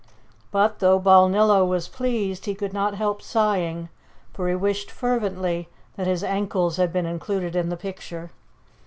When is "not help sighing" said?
2.73-3.89